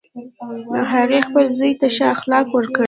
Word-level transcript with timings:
هغې 0.93 1.19
خپل 1.27 1.45
زوی 1.57 1.73
ته 1.79 1.87
ښه 1.95 2.05
اخلاق 2.15 2.45
ورکړی 2.51 2.79